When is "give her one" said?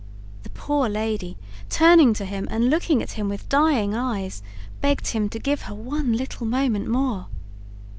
5.37-6.13